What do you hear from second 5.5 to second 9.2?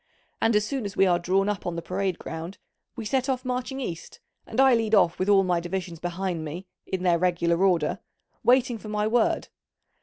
divisions behind me, in their regular order, waiting for my